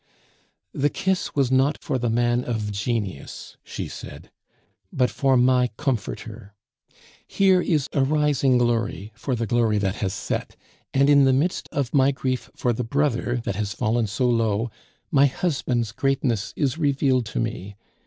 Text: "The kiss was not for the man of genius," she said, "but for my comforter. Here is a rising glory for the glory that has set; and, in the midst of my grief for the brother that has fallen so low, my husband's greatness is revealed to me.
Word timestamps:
"The 0.73 0.89
kiss 0.89 1.35
was 1.35 1.51
not 1.51 1.77
for 1.79 1.99
the 1.99 2.09
man 2.09 2.43
of 2.43 2.71
genius," 2.71 3.55
she 3.63 3.87
said, 3.87 4.31
"but 4.91 5.11
for 5.11 5.37
my 5.37 5.69
comforter. 5.77 6.55
Here 7.27 7.61
is 7.61 7.87
a 7.93 8.03
rising 8.03 8.57
glory 8.57 9.11
for 9.13 9.35
the 9.35 9.45
glory 9.45 9.77
that 9.77 9.97
has 9.97 10.15
set; 10.15 10.55
and, 10.91 11.07
in 11.07 11.25
the 11.25 11.33
midst 11.33 11.69
of 11.71 11.93
my 11.93 12.09
grief 12.09 12.49
for 12.55 12.73
the 12.73 12.83
brother 12.83 13.39
that 13.43 13.57
has 13.57 13.73
fallen 13.73 14.07
so 14.07 14.27
low, 14.27 14.71
my 15.11 15.27
husband's 15.27 15.91
greatness 15.91 16.51
is 16.57 16.79
revealed 16.79 17.27
to 17.27 17.39
me. 17.39 17.75